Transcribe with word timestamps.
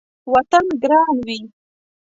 وطن 0.31 0.65
ګران 0.83 1.15
وي 1.25 1.39